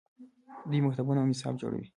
[0.69, 1.87] دوی مکتبونه او نصاب جوړوي.